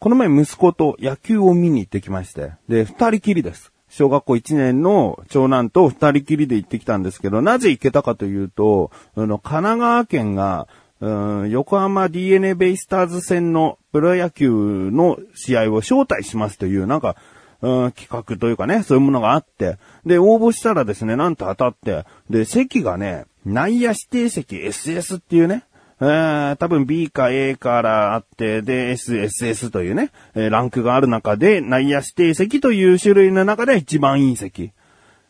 [0.00, 3.70] この前息子と野球を見に行ってきまして、で、二人きりです。
[3.90, 10.68] 小学校1年の長男と二人きりで行ってきたんですけど、なぜ行けたかというと、あの、神奈川県が、
[11.00, 14.50] うん横浜 DNA ベイスターズ戦のプロ野球
[14.90, 17.16] の試合を招待しますという、なんか、
[17.60, 19.76] うん企画というかね、そういうものがあって、
[20.06, 25.64] で、応募したらですね、なんと当たって、で、席がね、内野指定席 SS っていうね、
[26.02, 34.72] えー、多分 B か A からあって、で、S、SS というね、えーランクがある中で、内野指定席という種類の中で一番いい席。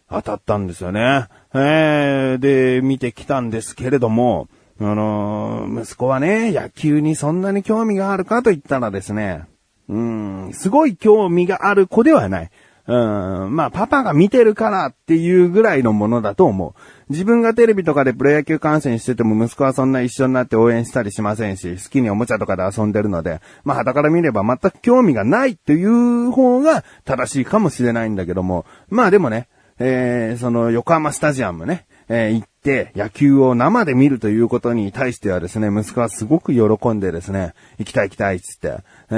[0.09, 1.27] 当たったんですよね。
[1.55, 4.48] えー、で、見てきたんですけれども、
[4.80, 9.45] あのー息子はね、野球にそんなに興味があるかと言ったらですね、
[9.89, 12.50] うん、すごい興味がある子ではない。
[12.90, 16.80] うん、まあ、パパが見てるからっていうぐらいのものだと思う。
[17.08, 29.47] 自分がテレビとかでプロ野球観戦してても息子はそんな一緒になって応援したりしませんし、好きにおもちゃとかで遊んでるので、まあ、肌から見れば全く興味がないという方が正しいかもしれないんだけども、まあでもね、
[29.78, 38.78] えー、その横浜スタジアムね、えー行って野球を生で見るということに対してはですね、息子はすごく喜んでですね、行きたい行きたいっつって、
[39.10, 39.14] え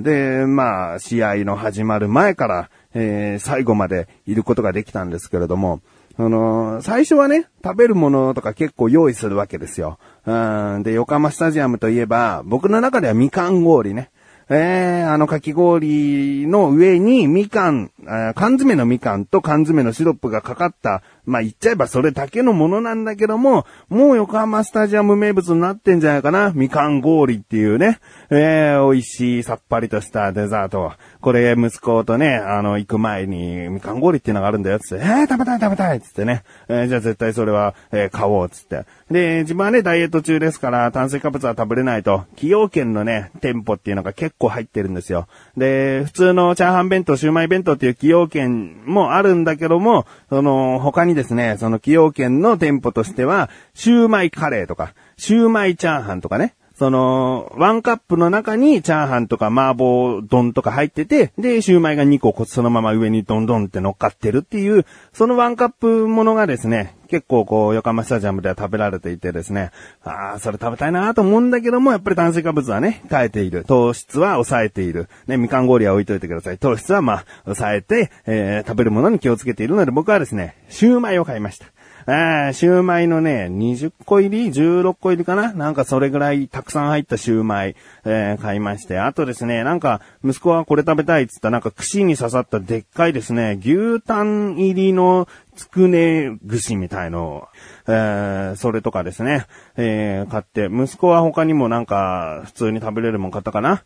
[0.00, 5.80] ー、で、まあ、試合の始まる前から、えー、最後までいることができたんですけれども、
[6.16, 9.98] あのー最初はね、食べるものとか結構用意するわけですよ。
[10.26, 14.10] うん、で、横浜スタジアムといえば、僕の中ではみかん氷ね。
[14.50, 17.90] えー、あのかき氷の上にみかん、
[18.34, 26.52] 缶詰のみかんと缶詰のシロップがかかった、まあ、言っちゃえばそれだけのものなんだけども、もう横浜スタジアム名物になってんじゃないかな。
[26.54, 30.92] みかん氷っていうね、えー、美味しいさっぱりとしたデザート。
[31.20, 38.86] これ息子とね、あの、行く前にみかん氷っていうのがあるんだよ、つって、えー、食べたい食べたいっつってね、えーじゃあ絶対それは、えー買おう、つって。
[39.10, 45.26] で、自分はね、ダイエット中ですから、炭水化物は食べれないと、崎陽軒のね、店舗っていうのが結構入ってるんですよ。
[45.56, 69.70] で、普通のチャーハン弁当、シウマイ弁当っていう崎陽軒もあるんだけども、その、他にですね、その崎陽軒の店舗としては、シウマイカレーとか、シウマイチャーハンとかね、その、ワンカップの中にチャーハンとか麻婆丼とか入ってて、で、シューマイが2個そのまま上にドンドンって乗っかってるっていう、そのワンカップものがですね、結構こう、横浜スタジアムでは食べられていてですね、
[70.04, 73.64] ああ、それ食べたいなと思うんだけども、やっぱり炭水化物はね、変えている。
[73.64, 75.08] 糖質は抑えている。
[75.26, 76.58] ね、みかん氷は置いといてください。
[76.58, 81.66] 糖質はまあ、抑えて、えー、食べるものに気をつけているので、僕はですね、シューマイを買いました。
[82.10, 85.52] あーシューマイのね、20個入り ?16 個入りかな？
[85.52, 87.76] なんかそれぐらいたくさん入ったシューマイ、
[88.06, 88.98] えー買いまして。
[88.98, 97.48] あとですね、なんか、息子はこれ食べたいっつったなんか串に刺さったでっかいですね、牛タン入りのつくね串みたいの、
[97.88, 99.46] えーそれとかですね、
[99.76, 103.82] えー買って、息子は他にもなんか、普通に食べれるもん買ったかな？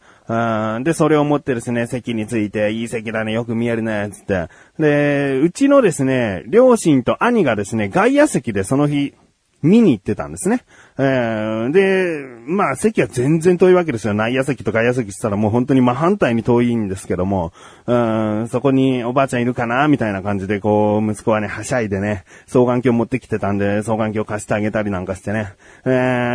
[0.76, 4.48] うんで、それを持ってですね、席について、いい席だね、よく見えるね、つって。
[4.78, 9.14] で、うちのですね、両親と兄がですね、外野席でその日、
[9.62, 10.64] 見に行ってたんですね。
[10.98, 14.14] えーで、まあ席は全然遠いわけですよ。
[14.14, 17.52] 内野席と外野席って言ったらもう本当に真反対に遠いんですけども、
[17.86, 25.54] うんそこにおばあちゃんいるかなみたいな感じでこう、息子はね、はしゃいでね、双眼鏡持ってきてたんで、双眼鏡貸してあげたりなんかしてね。
[25.84, 25.88] え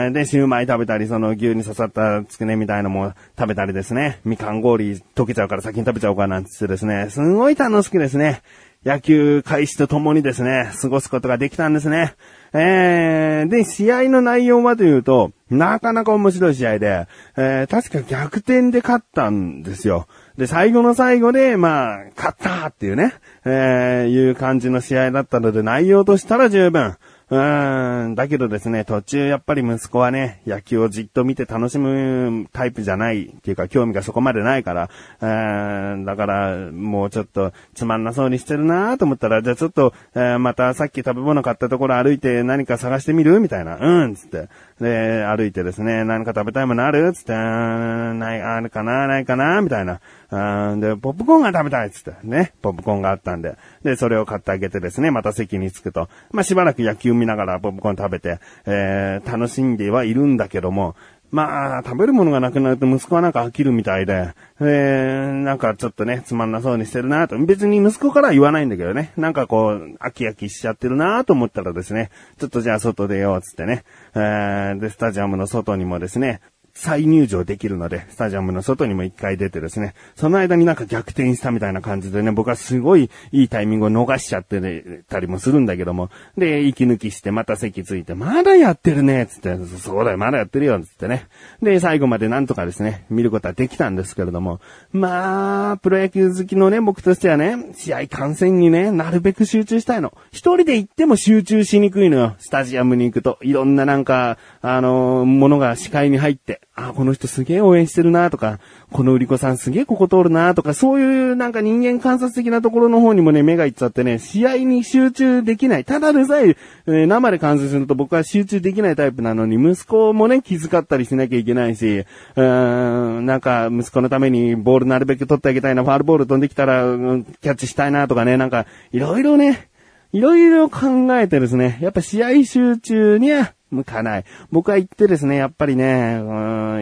[0.10, 4.20] ーで、シューマイ食べたり、その牛に刺さったつくねみたいのも食べたりですね。
[4.24, 8.42] みかん氷溶けちゃうから先に食べちゃおうかなんつってですね、すごい楽しくですね。
[8.86, 12.16] 野球開始とともにですね、過ごすことができたんですね。
[12.54, 20.08] えー、で、試合の内容はというと、なかなか面白い試合で、えー、確か逆転で勝ったんですよ。
[20.38, 23.14] で、最後の最後で、まあ、勝ったっていうね、
[23.46, 26.96] えー、いう感じの試合だったので、内容としたら十分。
[27.30, 34.90] うーん、だけどですね、途中やっぱり息子はね、野球をじっと見て楽しむタイプじゃないっていうか、興味がそこまでないから、
[35.20, 44.48] うーん、だから、もうちょっとつまんなそうにしてるなと思ったら、じゃあちょっと、えーまたさっき食べ物買ったところ歩いて何か探してみるみたいな、うん、つって。
[44.80, 47.12] で、歩いてですね、何か食べたいものある？
[47.12, 48.20] つって、うん。
[48.20, 49.08] ない、あるかな？
[49.08, 49.62] ないかな？
[49.62, 50.00] みたいな。
[50.30, 53.56] うんで、ポップコーンが食べたいっつって、ね、ポップコーンがあったんで。
[53.84, 56.10] で、それを買ってあげてですね、また席に着くと。
[56.32, 60.96] まあ、しばらく野球見ながらポップコーン食べて、えー、楽しんではいるんだけども、
[61.30, 67.38] まあ、食べるものがなくなると息子はなんか飽きるみたいで、えー、なんかちょっとね、つまんなそうにしてるなと。
[67.38, 69.12] 別に息子からは言わないんだけどね。
[69.18, 73.84] なんかこう、飽き飽きしちゃってるなと思ったらですね、ちょっとじゃあ外出ようっつってね。
[74.16, 76.40] えー、で、スタジアムの外にもですね、
[76.78, 91.28] 再入場できるので、スタジアムの外にも一回出てですね、その間になんか逆転したみたいな感じでね、僕はすごいいいタイミングを逃しちゃってたりもするんだけども、で、息抜きしてまた席ついて、まだやってるね、つって、そうだよ、まだやってるよ、つってね。
[91.64, 100.14] で、最後までなんとかですね、見ることはできたんですけれども、まあ、プロ野球好きのね、僕としてはね、試合観戦にね、なるべく集中したいの。
[100.32, 102.36] 一人で行っても集中しにくいのよ。
[102.38, 103.40] スタジアムに行くと。
[103.42, 108.60] いろんななんか、あのー、ものが視界に入って、あ、この人すげえ応援してるなとか、
[108.92, 115.86] この売り子さんすげえここ通るなとか、そういうなんか人間観察的なところの方にもね、目がいっちゃってね、試合に集中できない。
[115.86, 129.68] ただでさえ、えー、生で観戦すると僕は集中できないタイプなのに、息子もね、気遣ったりしなきゃいけないし、うーん、なんか息子のためにボールなるべく取ってあげたいな、ファールボール飛んできたら、うん、キャッチしたいなとかね、なんか、いろいろね、
[130.14, 134.26] いろいろ考えてですね、やっぱ試合集中には向かない。
[134.52, 136.24] 僕は言ってですね、やっぱりね、う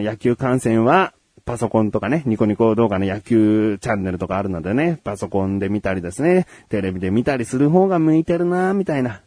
[0.00, 1.12] ん野球観戦は、
[1.44, 9.20] パソコンとかね、ニコニコ動画の野球チャンネルとかあるのでね、パソコンで見たりですね、テレビで見たりする方が向いてるなみたいな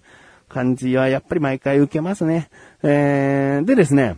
[0.50, 2.50] 感じはやっぱり毎回受けますね。
[2.84, 4.18] えー、でですね、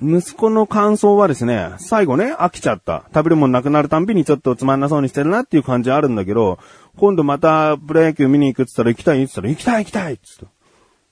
[0.00, 3.04] 息子の感想はですね、最後ね、飽きちゃった。
[3.14, 6.58] 食べるもんなくなるたんびにちょっとつまんなそうにしてるなっていう感じあるんだけど、
[6.96, 10.61] 今度またプロ野球見に行くって言ったら行きたいって言ったら行きたい行きたいって言った。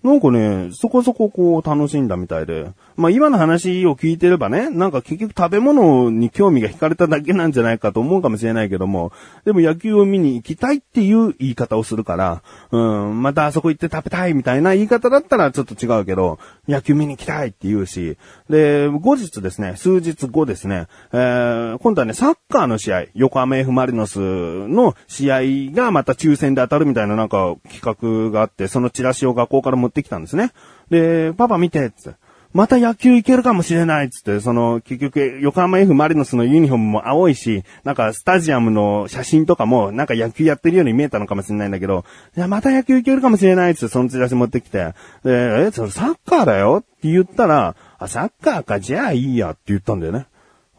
[0.02, 2.70] なんかね、そこそここう楽しんだみたいで。
[2.97, 9.12] まあ今の話を聞いてればね、なんか結局食べ物に興味が惹かれただけなんじゃないかと思うかもしれないけども、
[9.44, 18.17] でも野球を見に行きたいっていう言い方をするから、うん、またあそこ行って食べたいみたいな言い方だったらちょっと違うけど、野球見に行きたいって言うし、
[18.49, 25.41] で、後日ですね、数日後ですね、えー、今度はね、サッカーの試合、横浜 F マリノスの試合
[25.75, 30.53] がまた抽選で当たるみたいななんか企画があって、そのチラシを学校から持ってきたんですね。
[30.91, 32.19] で、パパ見て、つって。
[32.53, 42.05] また野球行けるかもしれないつって、その、結局、横浜 F マリノスのユニフォームも青いし、なんかスタジアムの写真とかも、なんか野球やってるように見えたのかもしれないんだけど、
[42.37, 50.27] いや、また野球行けるかもしれないつって、そのチラシ持ってきて、で、え、それサッカーだよって言ったら、あ、サッカーか、じゃあいいやって言ったんだよね。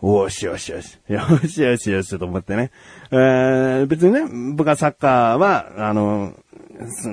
[0.02, 0.98] おしよしよし。
[1.08, 2.72] よしよしよしと思ってね。
[3.12, 6.34] えー、別にね、僕はサッカーは、あの、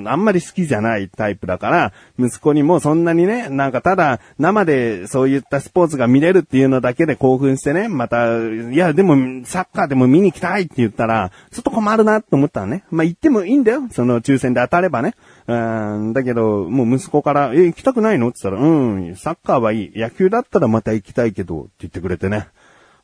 [0.07, 12.85] あんまり好きじゃないタイプだから、息子にもそんなにね、なんかただ生でそういったスポーツが見れるっていうのだけで興奮してね、また、いやでもサッカーでも見に行きたいって言ったら、ちょっと困るなと思ったのね。
[12.91, 13.83] まあ行ってもいいんだよ。
[13.93, 15.15] その抽選で当たればね。
[15.47, 18.29] うん、だけど、もう息子から、え、行きたくないの？
[18.29, 19.93] って言ったら、うん、サッカーはいい。
[19.95, 22.49] 野球だったらまた行きたいけど、って言ってくれてね。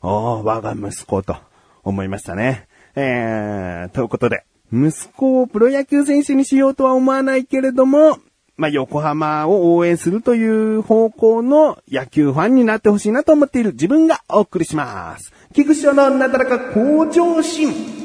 [0.03, 1.37] おー、我が息子と
[1.83, 2.69] 思いましたね。
[2.97, 8.19] えー、ということで、息子をプロ野球選手にしようとは思わないけれども、
[8.57, 15.33] まあ、横浜を応援するという方向の野球ファンになってほしいなと思っている自分がお送りします。
[15.55, 18.04] 菊池のなだらか向上心。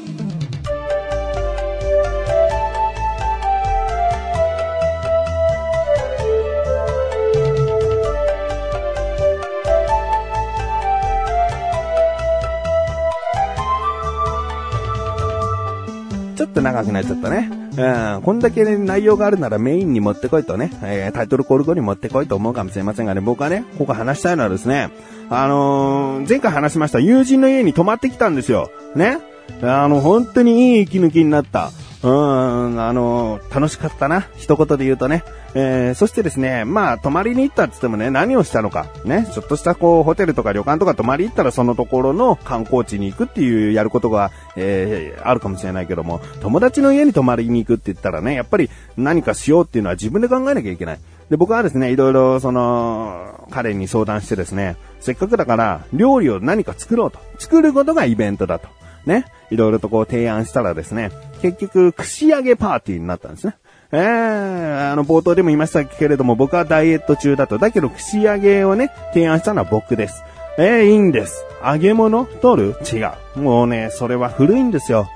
[16.50, 17.50] っと長くなっちゃったね。
[17.76, 24.90] うん、こんだけ、ね、内容があるならメインに持ってこいとね、えー、タイトルコール後に持ってこいと思うかもしれませんがね、僕はね、ここ話したいのはですね、
[25.30, 28.70] あのー、前回話しました友人の家に泊まってきたんですよ。
[28.94, 29.18] ね。
[29.62, 31.70] あの、本当にいい息抜きになった。
[32.02, 34.26] うん、あの、楽しかったな。
[34.36, 35.22] 一言で言うとね。
[35.52, 38.86] えー、そしてですね、まあ、泊まりに行ったって言ってもね、何をしたのか。
[39.04, 50.98] ね、ちょっとしたこう、ホテルとか旅館とか泊まり行ったらそのところの観光地に行くっていうやることが、えー、あるかもしれないけども、友達の家に泊まりに行くって言ったらね、やっぱり何かしようっていうのは自分で考えなきゃいけない。
[51.28, 57.18] で、僕はですね、いろいろ、その、彼に相談してですね、せっかくだから、料理を何か作ろうと。
[57.38, 58.68] 作ることがイベントだと。
[59.06, 59.26] ね。
[59.50, 63.56] いろいろとこう提案したらですね、結局、串揚げパーティーになったんですね。
[63.92, 67.58] えー、あの、冒頭でも言いましたけれども、僕はダイエット中だと。
[67.58, 70.22] だけど、串揚げをね、提案したのは僕です。
[70.58, 71.44] えー、いいんです。
[71.64, 72.98] 揚げ物太る違
[73.36, 73.40] う。
[73.40, 75.08] もうね、それは古いんですよ。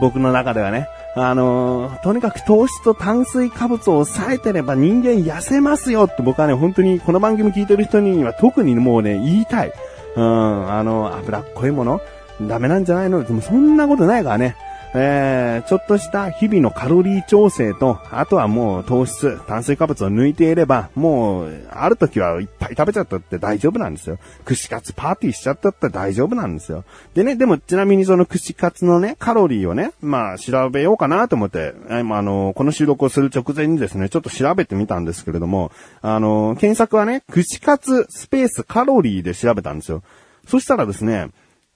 [0.00, 0.86] 僕の中ではね。
[1.16, 9.72] あのー、とにかく糖質と炭水化物を抑えてれば人間痩せますよって僕はね、本当にこの番組聞いてる人には特にもうね、言いたい。
[10.14, 12.00] うん、あの、脂っこいもの
[12.42, 13.24] ダメなんじゃないの？
[13.24, 14.54] でもそんなことないからね。
[14.92, 24.18] えー、ちょっとした日々のカロリー調整と、あとはもう糖質、炭水化物を抜いていれば、もう、ある時はいっぱい食べちゃったって大丈夫なんですよ。
[24.44, 26.84] 串カツパーティーしちゃったって大丈夫なんですよ。
[27.14, 35.70] でね、でもちなみにその串カツのね、カロリーをね、まあ調べようかなと思って、あの、この収録をする直前にですね、ちょっと調べてみたんですけれども、
[36.02, 40.02] あの、検索はね、串カツスペースカロリーで調べたんですよ。
[40.48, 41.28] そしたらですね、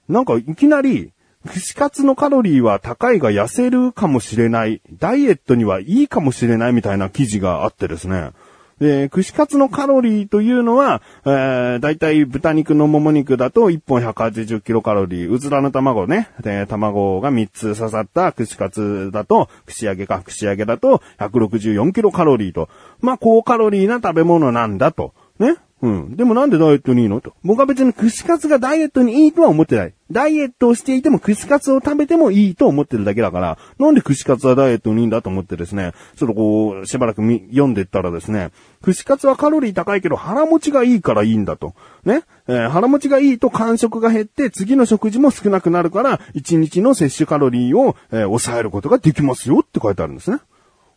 [0.09, 1.13] なんかいきなり、
[1.45, 4.81] 串カツのカロリーは高いが痩せるかもしれない。
[4.93, 8.31] ダイエットにはいいかもしれないみたいな記事があってですね。
[8.79, 22.67] で、串カツのカロリーというのは、えー、だいたい豚肉のもも肉だと1本180キロカロリー、うずらの卵ね、で、卵が3つ刺さった串カツだと、串揚げか串揚げだと164キロカロリーと、
[22.99, 25.13] まあ、高カロリーな食べ物なんだと。
[25.39, 25.55] ね。
[25.81, 26.15] うん。
[26.15, 27.19] でもなんでダイエットにいいの？
[27.19, 27.33] と。
[27.43, 29.93] 僕は別に串カツがダイエットにいいとは思ってない。
[30.09, 38.51] ダイエットをしていても串カツを食べてもいいと思ってるだけだから、なんで串カツはダイエットにいいんだと思ってですね、ちょっとこう、しばらく読んでったらですね、
[38.83, 41.73] 串カツはカロリー高いけど腹持ちがいいからいいんだと。
[42.05, 42.23] ね。
[42.47, 50.39] えー、腹持ちがいいと間食が減って次の食事も少なくなるから、1日の摂取カロリーを、えー、抑えることができますよって書いてあるんですね。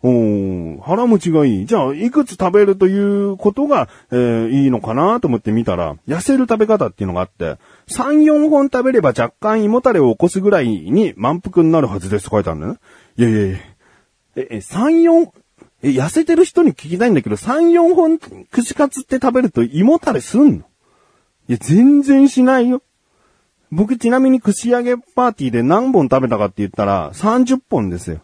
[0.01, 1.67] お腹持ちがいい。
[1.67, 7.57] じゃあ、いくつ食べるということが、えー、いいのかなと思って見たら、痩せる食べ方っていうのがあって、
[7.89, 12.79] 3、4本食べれば若干胃もたれを起こすぐらいに満腹になるはずですって書いてあるんだよね。
[13.17, 13.59] いやいやいや。
[14.37, 15.31] え、え、3、4、
[15.83, 20.65] え、痩せてる人に聞きたいんだけど、3、4本串カツって食べると胃もたれすんの？
[21.49, 22.83] いや、全然しないよ。
[23.73, 28.21] 僕ちなみに串揚げパーティーで何本食べたかって言ったら30本ですよ。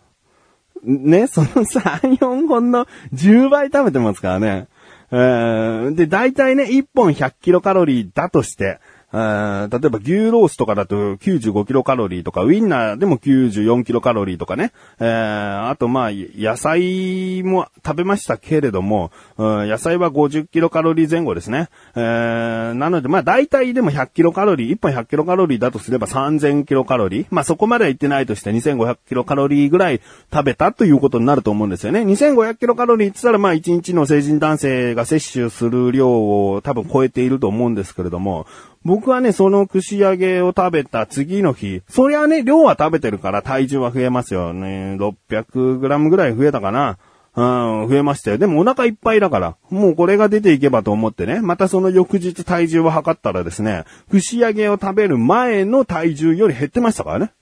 [0.85, 4.69] ね、その3、4本の10倍食べてますからね。
[5.11, 8.81] えー、で、大体ね、1本100キロカロリーだとして、
[9.15, 14.73] 例えば牛ロースとかだと95キロカロリーとか、ウィンナーでも94キロカロリーとかね。
[14.99, 21.69] えー、あとまあ、野菜も食べましたけれども、野菜は50キロカロリー前後ですね。
[21.95, 27.27] えー、なのでまあ大体でも100キロカロリー、1本100キロカロリーだとすれば3000キロカロリー。
[27.31, 30.01] まあそこまでは言ってないとして2500キロカロリーぐらい
[30.33, 32.01] 食べたということになると思うんですよね。
[32.01, 38.47] 2500キロカロリーって言ったらまあ1日の成人男性が摂取する量を多分超えていると思うんですけれども、
[38.85, 44.97] 僕はね、その串揚げを食べた次の日、そりゃね、量は食べてるから体重は増えますよね。
[44.99, 46.99] 600グラムぐらい増えたかな。
[47.37, 47.43] う
[47.87, 48.39] ん、増えましたよ。
[48.39, 57.33] でもお腹いっぱいだから、もうこれが出ていけばと思ってね、またその翌日体重を測ったらですね、串揚げを食べる前の体重より減ってましたからね。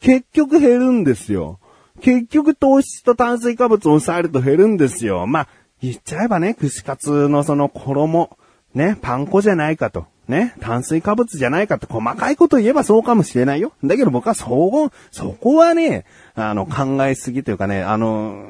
[0.00, 1.58] 結局減るんですよ。
[2.00, 5.26] 結局糖質と炭水化物を抑えると減るんですよ。
[5.26, 5.48] まあ、
[5.82, 8.30] 言っちゃえばね、串カツのその衣、
[8.74, 10.06] ね、パン粉じゃないかと。
[10.28, 13.72] ね、炭水化物じゃないかって細かいこと言えばそうかもしれないよ。
[13.82, 16.04] だけど僕はそこ、そこはね、
[16.34, 18.44] あの、考えすぎというかね、あの、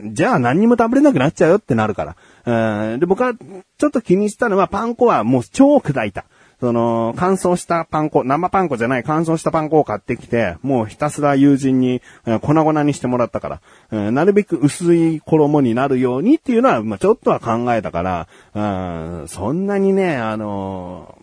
[0.00, 2.92] じゃあ何にも食べれなくなっちゃうよってなるから。
[2.92, 6.26] うん、で、僕はちょっと気にしたのはパン粉はもう超砕いた。
[6.60, 12.00] その、乾燥したパン粉、生パン粉じゃない乾燥したパン粉を買ってきて、もうひたすら友人に、
[12.40, 13.60] 粉々にしてもらったか
[13.90, 21.18] ら、なるべく薄い衣になるようにっていうのは、まあ、ちょっとは考えたから、うん、そんなにね、あの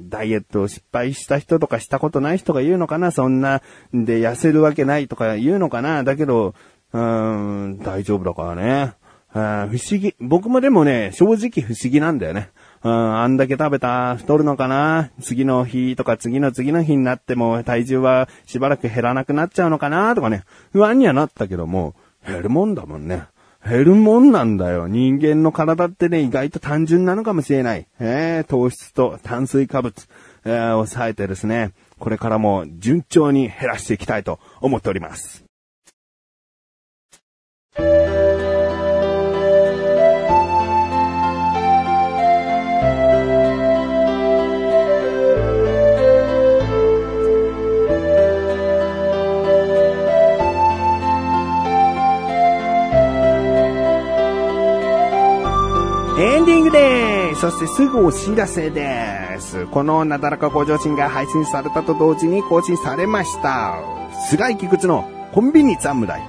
[0.00, 3.60] ダイエットを失敗した人とかしたことない人が言うのかなそんな、
[3.92, 6.54] で痩せるわけないとか言うのかなだけど、
[6.92, 8.94] うん、大丈夫だからね。
[9.34, 10.14] 不思議。
[10.20, 12.50] 僕もでもね、正直不思議なんだよね。
[12.84, 15.10] うん、あんだけ食べた、太るのかな？
[15.20, 20.14] 次の日とか次の次の日になっても体重はしばらく減らなくなっちゃうのかな？
[20.14, 21.94] とかね、不安にはなったけども、
[22.26, 23.24] 減るもんだもんね。
[23.64, 24.88] 減るもんなんだよ。
[24.88, 27.86] 人間の体ってね、意外と単純なのかもしれない。
[28.00, 30.08] えー、糖質と炭水化物、
[30.44, 31.70] えー、抑えてですね、
[32.00, 35.44] これからも順調に減らしていきたいと思っております。
[57.66, 59.66] してすぐお知らせです。
[59.66, 63.78] このなだらか向上心が配信されたと同時に更新されました。
[64.28, 66.20] 菅井菊池のコンビニ侍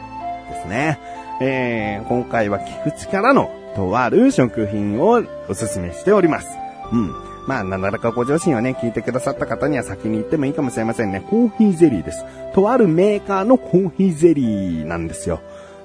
[0.49, 0.99] ですね。
[1.41, 6.47] えー、今回は菊池からのとある食品をおすすめしております。
[6.91, 7.11] うん。
[7.47, 11.25] まあ、なだらか向上心をね、聞いてくださった方には先に言ってもいいかもしれませんね。
[11.29, 12.23] コーヒーゼリーです。
[12.53, 15.41] とあるメーカーのコーヒーゼリーなんですよ。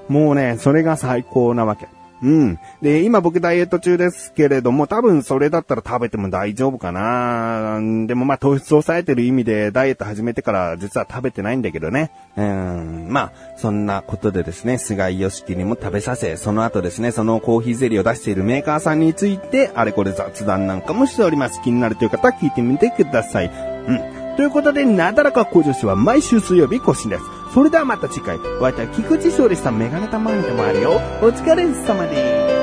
[0.09, 1.89] もうね、それが最高なわけ。
[2.23, 2.59] うん。
[2.83, 7.79] で、今僕ダイエット中ですけれども、多分それだったら食べても大丈夫かな。
[8.07, 12.11] でもまあ糖質を抑えてる意味でダイエット始めてから実は食べてないんだけどね。
[12.37, 13.07] うん。
[13.09, 21.61] まあ、そんなことでですね、菅井良樹にも食べさせ、その後ですね、そのコーヒーゼリーを出しているメーカーさんについて、あれこれ雑談なんかもしております。
[21.63, 23.47] 気になるという方は聞いてみてください。
[23.47, 24.18] うん。
[24.39, 27.25] ということで、なだらか向上心は毎週水曜日更新です。
[27.53, 30.93] それではまた次回、お会いいたい菊池勝利したメガネたまにでもあるよ。
[31.21, 32.58] お疲れ様です。